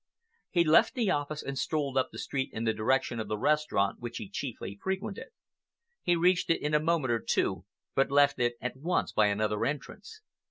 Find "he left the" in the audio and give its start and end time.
0.49-1.11